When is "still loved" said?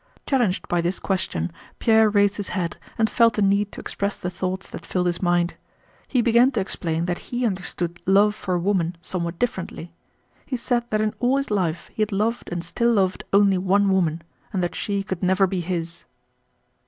12.65-13.25